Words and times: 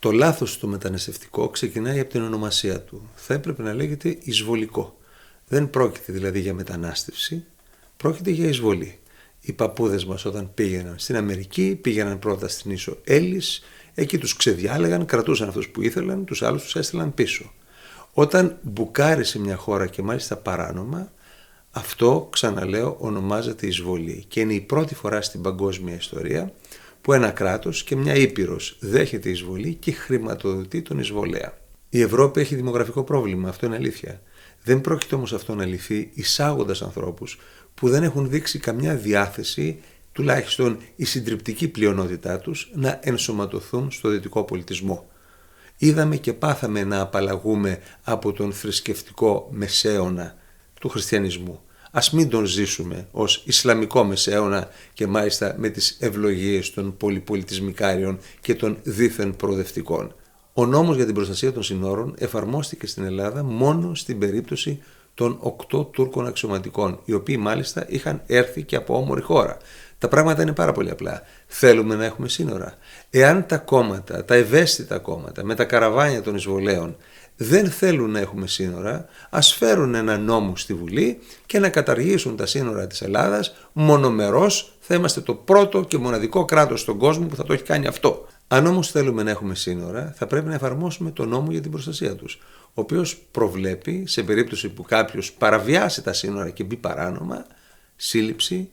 Το 0.00 0.10
λάθος 0.10 0.52
στο 0.52 0.66
μεταναστευτικό 0.66 1.48
ξεκινάει 1.48 2.00
από 2.00 2.10
την 2.10 2.22
ονομασία 2.22 2.80
του. 2.80 3.10
Θα 3.14 3.34
έπρεπε 3.34 3.62
να 3.62 3.74
λέγεται 3.74 4.18
εισβολικό. 4.22 4.98
Δεν 5.48 5.70
πρόκειται 5.70 6.12
δηλαδή 6.12 6.40
για 6.40 6.54
μετανάστευση, 6.54 7.44
πρόκειται 7.96 8.30
για 8.30 8.48
εισβολή. 8.48 8.98
Οι 9.40 9.52
παππούδες 9.52 10.04
μας 10.04 10.24
όταν 10.24 10.50
πήγαιναν 10.54 10.94
στην 10.98 11.16
Αμερική, 11.16 11.78
πήγαιναν 11.80 12.18
πρώτα 12.18 12.48
στην 12.48 12.70
Ίσο 12.70 12.96
Έλλης, 13.04 13.62
εκεί 13.94 14.18
τους 14.18 14.36
ξεδιάλεγαν, 14.36 15.04
κρατούσαν 15.04 15.48
αυτούς 15.48 15.68
που 15.68 15.82
ήθελαν, 15.82 16.24
τους 16.24 16.42
άλλους 16.42 16.62
τους 16.62 16.76
έστειλαν 16.76 17.14
πίσω. 17.14 17.52
Όταν 18.12 18.58
μπουκάρει 18.62 19.24
σε 19.24 19.38
μια 19.38 19.56
χώρα 19.56 19.86
και 19.86 20.02
μάλιστα 20.02 20.36
παράνομα, 20.36 21.12
αυτό, 21.70 22.28
ξαναλέω, 22.32 22.96
ονομάζεται 23.00 23.66
εισβολή 23.66 24.24
και 24.28 24.40
είναι 24.40 24.54
η 24.54 24.60
πρώτη 24.60 24.94
φορά 24.94 25.22
στην 25.22 25.40
παγκόσμια 25.42 25.94
ιστορία 25.94 26.52
που 27.00 27.12
ένα 27.12 27.30
κράτος 27.30 27.84
και 27.84 27.96
μια 27.96 28.14
ήπειρος 28.14 28.76
δέχεται 28.80 29.28
εισβολή 29.28 29.74
και 29.74 29.92
χρηματοδοτεί 29.92 30.82
τον 30.82 30.98
εισβολέα. 30.98 31.58
Η 31.88 32.00
Ευρώπη 32.00 32.40
έχει 32.40 32.54
δημογραφικό 32.54 33.02
πρόβλημα, 33.04 33.48
αυτό 33.48 33.66
είναι 33.66 33.74
αλήθεια. 33.74 34.22
Δεν 34.62 34.80
πρόκειται 34.80 35.14
όμως 35.14 35.32
αυτό 35.32 35.54
να 35.54 35.64
λυθεί 35.64 36.10
εισάγοντας 36.14 36.82
ανθρώπους 36.82 37.38
που 37.74 37.88
δεν 37.88 38.02
έχουν 38.02 38.30
δείξει 38.30 38.58
καμιά 38.58 38.94
διάθεση, 38.94 39.80
τουλάχιστον 40.12 40.78
η 40.96 41.04
συντριπτική 41.04 41.68
πλειονότητά 41.68 42.38
τους, 42.38 42.70
να 42.74 43.00
ενσωματωθούν 43.02 43.90
στο 43.90 44.08
δυτικό 44.08 44.44
πολιτισμό. 44.44 45.10
Είδαμε 45.76 46.16
και 46.16 46.32
πάθαμε 46.32 46.84
να 46.84 47.00
απαλλαγούμε 47.00 47.78
από 48.02 48.32
τον 48.32 48.52
θρησκευτικό 48.52 49.48
μεσαίωνα 49.50 50.34
του 50.80 50.88
χριστιανισμού. 50.88 51.60
Ας 51.90 52.10
μην 52.10 52.28
τον 52.28 52.44
ζήσουμε 52.44 53.06
ως 53.10 53.42
Ισλαμικό 53.46 54.04
μεσαίωνα 54.04 54.68
και 54.92 55.06
μάλιστα 55.06 55.54
με 55.58 55.68
τις 55.68 55.96
ευλογίες 56.00 56.70
των 56.70 56.96
πολυπολιτισμικάριων 56.96 58.18
και 58.40 58.54
των 58.54 58.78
δίθεν 58.82 59.36
προοδευτικών. 59.36 60.14
Ο 60.52 60.66
νόμος 60.66 60.96
για 60.96 61.04
την 61.04 61.14
προστασία 61.14 61.52
των 61.52 61.62
συνόρων 61.62 62.14
εφαρμόστηκε 62.18 62.86
στην 62.86 63.04
Ελλάδα 63.04 63.42
μόνο 63.42 63.94
στην 63.94 64.18
περίπτωση 64.18 64.82
των 65.14 65.36
οκτώ 65.40 65.84
Τούρκων 65.84 66.26
αξιωματικών, 66.26 67.00
οι 67.04 67.12
οποίοι 67.12 67.36
μάλιστα 67.40 67.84
είχαν 67.88 68.22
έρθει 68.26 68.62
και 68.62 68.76
από 68.76 68.96
όμορη 68.96 69.20
χώρα. 69.20 69.56
Τα 69.98 70.08
πράγματα 70.08 70.42
είναι 70.42 70.52
πάρα 70.52 70.72
πολύ 70.72 70.90
απλά. 70.90 71.22
Θέλουμε 71.46 71.94
να 71.94 72.04
έχουμε 72.04 72.28
σύνορα. 72.28 72.74
Εάν 73.10 73.46
τα 73.46 73.58
κόμματα, 73.58 74.24
τα 74.24 74.34
ευαίσθητα 74.34 74.98
κόμματα, 74.98 75.44
με 75.44 75.54
τα 75.54 75.64
καραβάνια 75.64 76.22
των 76.22 76.34
εισβολέων 76.34 76.96
δεν 77.42 77.70
θέλουν 77.70 78.10
να 78.10 78.18
έχουμε 78.18 78.46
σύνορα, 78.46 79.08
ας 79.30 79.54
φέρουν 79.54 79.94
ένα 79.94 80.18
νόμο 80.18 80.56
στη 80.56 80.74
Βουλή 80.74 81.18
και 81.46 81.58
να 81.58 81.68
καταργήσουν 81.68 82.36
τα 82.36 82.46
σύνορα 82.46 82.86
της 82.86 83.02
Ελλάδας, 83.02 83.54
μονομερός 83.72 84.72
θα 84.80 84.94
είμαστε 84.94 85.20
το 85.20 85.34
πρώτο 85.34 85.84
και 85.84 85.98
μοναδικό 85.98 86.44
κράτος 86.44 86.80
στον 86.80 86.98
κόσμο 86.98 87.26
που 87.26 87.36
θα 87.36 87.44
το 87.44 87.52
έχει 87.52 87.62
κάνει 87.62 87.86
αυτό. 87.86 88.26
Αν 88.48 88.66
όμως 88.66 88.90
θέλουμε 88.90 89.22
να 89.22 89.30
έχουμε 89.30 89.54
σύνορα, 89.54 90.14
θα 90.16 90.26
πρέπει 90.26 90.48
να 90.48 90.54
εφαρμόσουμε 90.54 91.10
το 91.10 91.26
νόμο 91.26 91.50
για 91.50 91.60
την 91.60 91.70
προστασία 91.70 92.14
τους, 92.14 92.38
ο 92.64 92.80
οποίος 92.80 93.16
προβλέπει, 93.30 94.04
σε 94.06 94.22
περίπτωση 94.22 94.68
που 94.68 94.82
κάποιος 94.82 95.32
παραβιάσει 95.32 96.02
τα 96.02 96.12
σύνορα 96.12 96.50
και 96.50 96.64
μπει 96.64 96.76
παράνομα, 96.76 97.46
σύλληψη, 97.96 98.70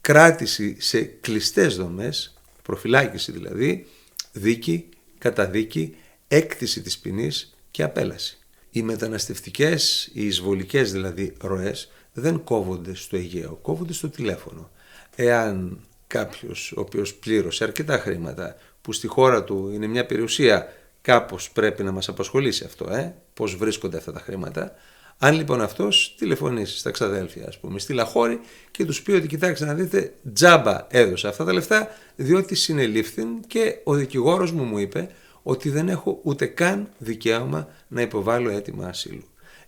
κράτηση 0.00 0.76
σε 0.78 1.00
κλειστές 1.02 1.76
δομές, 1.76 2.38
προφυλάκηση 2.62 3.32
δηλαδή, 3.32 3.86
δίκη, 4.32 4.88
καταδίκη, 5.18 5.96
έκτηση 6.28 6.82
της 6.82 6.98
ποινής 6.98 7.52
και 7.70 7.82
απέλαση. 7.82 8.38
Οι 8.70 8.82
μεταναστευτικές, 8.82 10.10
οι 10.12 10.26
εισβολικές 10.26 10.92
δηλαδή 10.92 11.34
ροές 11.40 11.90
δεν 12.12 12.44
κόβονται 12.44 12.94
στο 12.94 13.16
Αιγαίο, 13.16 13.58
κόβονται 13.62 13.92
στο 13.92 14.08
τηλέφωνο. 14.08 14.70
Εάν 15.16 15.80
κάποιος 16.06 16.72
ο 16.76 16.80
οποίος 16.80 17.14
πλήρωσε 17.14 17.64
αρκετά 17.64 17.98
χρήματα 17.98 18.56
που 18.82 18.92
στη 18.92 19.06
χώρα 19.06 19.44
του 19.44 19.70
είναι 19.74 19.86
μια 19.86 20.06
περιουσία 20.06 20.72
κάπως 21.00 21.50
πρέπει 21.50 21.82
να 21.82 21.92
μας 21.92 22.08
απασχολήσει 22.08 22.64
αυτό, 22.64 22.92
ε; 22.92 23.14
πώς 23.34 23.56
βρίσκονται 23.56 23.96
αυτά 23.96 24.12
τα 24.12 24.20
χρήματα. 24.20 24.74
Αν 25.18 25.34
λοιπόν 25.34 25.60
αυτός 25.60 26.14
τηλεφωνήσει 26.18 26.78
στα 26.78 26.90
ξαδέλφια, 26.90 27.46
ας 27.46 27.58
πούμε, 27.58 27.78
στη 27.78 27.92
Λαχώρη 27.92 28.40
και 28.70 28.84
τους 28.84 29.02
πει 29.02 29.12
ότι 29.12 29.26
κοιτάξτε 29.26 29.66
να 29.66 29.74
δείτε 29.74 30.14
τζάμπα 30.32 30.86
έδωσα 30.90 31.28
αυτά 31.28 31.44
τα 31.44 31.52
λεφτά 31.52 31.88
διότι 32.16 32.54
συνελήφθην 32.54 33.40
και 33.46 33.80
ο 33.84 33.94
δικηγόρος 33.94 34.52
μου 34.52 34.64
μου 34.64 34.78
είπε 34.78 35.10
ότι 35.42 35.70
δεν 35.70 35.88
έχω 35.88 36.20
ούτε 36.22 36.46
καν 36.46 36.88
δικαίωμα 36.98 37.68
να 37.88 38.00
υποβάλω 38.00 38.50
αίτημα 38.50 38.88
ασύλου. 38.88 39.24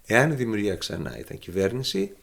Εάν 0.06 0.30
η 0.30 0.34
δημιουργία 0.34 0.76
ξανά 0.76 1.18
ήταν 1.18 1.38
κυβέρνηση, 1.38 2.16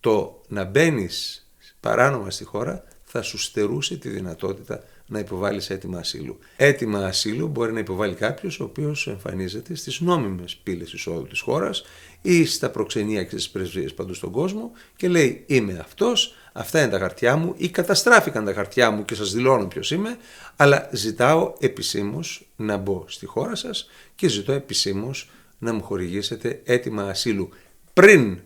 το 0.00 0.42
να 0.48 0.64
μπαίνεις 0.64 1.46
παράνομα 1.80 2.30
στη 2.30 2.44
χώρα 2.44 2.84
θα 3.16 3.22
σου 3.22 3.38
στερούσε 3.38 3.96
τη 3.96 4.08
δυνατότητα 4.08 4.82
να 5.06 5.18
υποβάλεις 5.18 5.70
αίτημα 5.70 5.98
ασύλου. 5.98 6.38
Έτοιμα 6.56 7.06
ασύλου 7.06 7.48
μπορεί 7.48 7.72
να 7.72 7.78
υποβάλει 7.78 8.14
κάποιος 8.14 8.60
ο 8.60 8.64
οποίος 8.64 9.06
εμφανίζεται 9.06 9.74
στις 9.74 10.00
νόμιμες 10.00 10.56
πύλες 10.56 10.92
εισόδου 10.92 11.26
της 11.26 11.40
χώρας 11.40 11.84
ή 12.22 12.44
στα 12.44 12.70
προξενία 12.70 13.22
και 13.22 13.30
στις 13.30 13.50
πρεσβείες 13.50 13.94
παντού 13.94 14.14
στον 14.14 14.30
κόσμο 14.30 14.70
και 14.96 15.08
λέει 15.08 15.44
Είμαι 15.46 15.78
αυτός, 15.78 16.34
αυτά 16.52 16.80
είναι 16.82 16.90
τα 16.90 16.98
χαρτιά 16.98 17.36
μου 17.36 17.54
ή 17.56 17.68
καταστράφηκαν 17.68 18.44
τα 18.44 18.52
χαρτιά 18.52 18.90
μου 18.90 19.04
και 19.04 19.14
σας 19.14 19.32
δηλώνω 19.32 19.66
ποιος 19.66 19.90
είμαι, 19.90 20.16
αλλά 20.56 20.88
ζητάω 20.92 21.54
επισήμως 21.58 22.48
να 22.56 22.76
μπω 22.76 23.04
στη 23.06 23.26
χώρα 23.26 23.54
σας 23.54 23.88
και 24.14 24.28
ζητώ 24.28 24.52
επισήμως 24.52 25.30
να 25.58 25.72
μου 25.72 25.82
χορηγήσετε 25.82 26.60
έτοιμα 26.64 27.02
ασύλου 27.02 27.48
πριν 27.92 28.40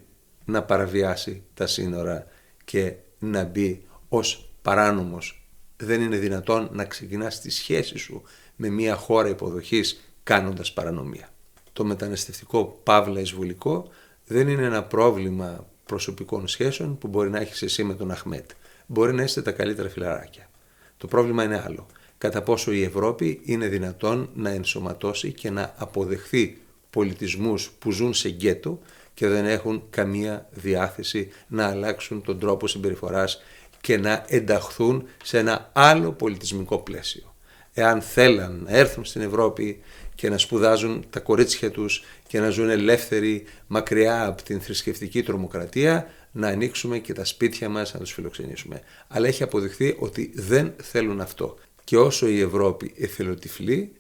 να 0.45 0.63
παραβιάσει 0.63 1.43
τα 1.55 1.67
σύνορα 1.67 2.27
και 2.65 2.95
να 3.19 3.45
μπει 3.45 3.83
ως 4.09 4.48
παράνομος 4.63 5.43
δεν 5.77 6.01
είναι 6.01 6.17
δυνατόν 6.17 6.69
να 6.73 6.85
ξεκινάς 6.85 7.41
τη 7.41 7.51
σχέση 7.51 7.99
σου 7.99 8.23
με 8.57 8.69
μια 8.69 8.95
χώρα 8.95 9.29
υποδοχής 9.29 10.01
κάνοντας 10.23 10.73
παρανομία. 10.73 11.29
Το 11.73 11.85
μεταναστευτικό 11.85 12.81
παύλα 12.83 13.21
εισβολικό 13.21 13.89
δεν 14.27 14.49
είναι 14.49 14.63
ένα 14.63 14.83
πρόβλημα 14.83 15.67
προσωπικών 15.87 16.49
σχέσεων 16.49 16.99
που 16.99 17.09
μπορεί 17.09 17.31
να 17.31 17.39
έχεις 17.39 17.63
εσύ 17.63 17.85
με 17.85 17.95
τον 17.95 18.11
Αχμέτ. 18.11 18.51
Μπορεί 18.87 19.13
να 19.13 19.23
είστε 19.23 19.43
τα 19.43 19.51
καλύτερα 19.51 19.89
φιλαράκια. 19.89 20.51
Το 20.97 21.07
πρόβλημα 21.07 21.45
είναι 21.45 21.63
άλλο. 21.65 21.87
Κατά 22.19 22.43
πόσο 22.43 22.73
η 22.73 22.83
Ευρώπη 22.83 23.41
είναι 23.45 23.67
δυνατόν 23.67 24.31
να 24.35 24.51
ενσωματώσει 24.51 25.33
και 25.33 25.51
να 25.51 25.75
αποδεχθεί 25.77 26.61
πολιτισμούς 26.91 27.71
που 27.79 27.91
ζουν 27.91 28.15
σε 28.15 28.29
γκέτο 28.29 28.81
και 29.15 29.29
δεν 29.29 29.47
έχουν 29.47 29.83
καμία 29.91 30.49
διάθεση 30.51 31.29
να 31.49 31.67
αλλάξουν 31.67 32.23
τον 32.23 32.39
τρόπο 32.39 32.67
συμπεριφοράς 32.67 33.43
και 33.81 33.99
να 33.99 34.25
ενταχθούν 34.29 35.09
σε 35.25 35.39
ένα 35.39 35.71
άλλο 35.73 36.13
πολιτισμικό 36.13 36.79
πλαίσιο. 36.79 37.35
Εάν 37.73 38.01
θέλαν 38.01 38.63
να 38.65 38.77
έρθουν 38.77 39.05
στην 39.05 39.21
Ευρώπη 39.21 39.81
και 40.15 40.29
να 40.29 40.39
σπουδάζουν 40.39 41.05
τα 41.11 41.21
κορίτσια 41.21 41.71
τους 41.71 42.05
και 42.27 42.41
να 42.41 42.51
ζουν 42.51 42.69
ελεύθεροι 42.69 43.45
μακριά 43.67 44.27
από 44.27 44.43
την 44.43 44.61
θρησκευτική 44.61 45.23
τρομοκρατία, 45.23 46.11
να 46.33 46.49
ανοίξουμε 46.49 46.99
και 46.99 47.13
τα 47.13 47.25
σπίτια 47.25 47.69
μας 47.69 47.95
να 47.95 48.01
τους 48.01 48.13
φιλοξενήσουμε. 48.13 48.81
Αλλά 49.09 49.27
έχει 49.27 49.43
αποδειχθεί 49.43 49.97
ότι 49.99 50.33
δεν 50.35 50.75
θέλουν 50.83 51.21
αυτό. 51.21 51.59
Και 51.85 51.97
όσο 51.97 52.29
η 52.29 52.41
Ευρώπη 52.41 52.95
εθελοτυφλεί, 52.97 53.93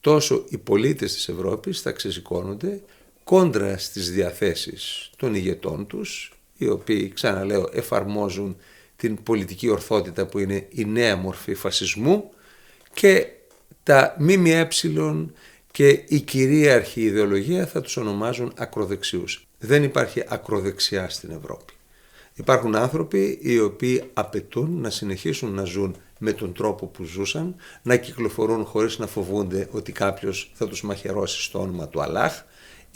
τόσο 0.00 0.44
οι 0.48 0.58
πολίτες 0.58 1.12
της 1.14 1.28
Ευρώπης 1.28 1.80
θα 1.80 1.92
ξεσηκώνονται 1.92 2.80
κόντρα 3.24 3.78
στις 3.78 4.10
διαθέσεις 4.10 5.10
των 5.16 5.34
ηγετών 5.34 5.86
τους, 5.86 6.32
οι 6.56 6.68
οποίοι, 6.68 7.08
ξαναλέω, 7.08 7.68
εφαρμόζουν 7.72 8.56
την 8.96 9.22
πολιτική 9.22 9.68
ορθότητα 9.68 10.26
που 10.26 10.38
είναι 10.38 10.66
η 10.70 10.84
νέα 10.84 11.16
μορφή 11.16 11.54
φασισμού 11.54 12.30
και 12.94 13.26
τα 13.82 14.16
ΜΜΕ 14.18 14.68
και 15.70 15.88
η 16.08 16.20
κυρίαρχη 16.20 17.00
ιδεολογία 17.00 17.66
θα 17.66 17.80
τους 17.80 17.96
ονομάζουν 17.96 18.52
ακροδεξιούς. 18.56 19.46
Δεν 19.58 19.82
υπάρχει 19.82 20.24
ακροδεξιά 20.28 21.08
στην 21.08 21.30
Ευρώπη. 21.30 21.72
Υπάρχουν 22.34 22.76
άνθρωποι 22.76 23.38
οι 23.42 23.60
οποίοι 23.60 24.02
απαιτούν 24.12 24.80
να 24.80 24.90
συνεχίσουν 24.90 25.54
να 25.54 25.64
ζουν 25.64 25.96
με 26.18 26.32
τον 26.32 26.52
τρόπο 26.52 26.86
που 26.86 27.04
ζούσαν, 27.04 27.56
να 27.82 27.96
κυκλοφορούν 27.96 28.64
χωρίς 28.64 28.98
να 28.98 29.06
φοβούνται 29.06 29.68
ότι 29.70 29.92
κάποιος 29.92 30.52
θα 30.54 30.68
τους 30.68 30.82
μαχαιρώσει 30.82 31.42
στο 31.42 31.60
όνομα 31.60 31.88
του 31.88 32.02
Αλάχ, 32.02 32.42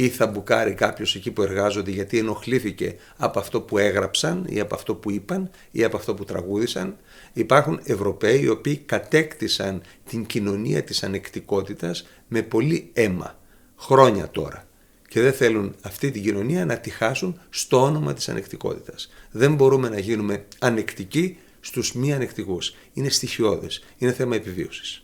ή 0.01 0.09
θα 0.09 0.27
μπουκάρει 0.27 0.75
κάποιος 0.75 1.15
εκεί 1.15 1.31
που 1.31 1.43
εργάζονται 1.43 1.91
γιατί 1.91 2.19
ενοχλήθηκε 2.19 2.97
από 3.17 3.39
αυτό 3.39 3.61
που 3.61 3.79
έγραψαν 3.79 4.45
ή 4.49 4.61
από 4.61 4.75
αυτό 4.75 4.95
που 4.95 5.11
είπαν 5.11 5.51
ή 5.71 5.85
από 5.85 5.97
αυτό 5.97 6.15
που 6.15 6.25
τραγούδισαν. 6.25 6.97
Υπάρχουν 7.33 7.81
Ευρωπαίοι 7.85 8.41
οι 8.41 8.49
οποίοι 8.49 8.77
κατέκτησαν 8.77 9.83
την 10.09 10.27
κοινωνία 10.27 10.83
της 10.83 11.03
ανεκτικότητας 11.03 12.07
με 12.29 12.43
πολύ 12.43 12.91
αίμα, 12.93 13.39
χρόνια 13.77 14.31
τώρα. 14.31 14.67
Και 15.09 15.21
δεν 15.21 15.33
θέλουν 15.33 15.75
αυτή 15.83 16.11
την 16.11 16.23
κοινωνία 16.23 16.65
να 16.65 16.79
τη 16.79 16.91
χάσουν 16.91 17.41
στο 17.51 17.83
όνομα 17.83 18.15
της 18.15 18.29
ανεκτικότητας. 18.29 19.11
Δεν 19.31 19.55
μπορούμε 19.55 19.89
να 19.89 19.99
γίνουμε 19.99 20.45
ανεκτικοί 20.59 21.39
στους 21.61 21.95
μη 21.95 22.13
ανεκτικούς. 22.13 22.75
Είναι 22.93 23.09
στοιχειώδες, 23.09 23.85
είναι 23.99 24.13
θέμα 24.13 24.37
επιβίωσης. 24.37 25.03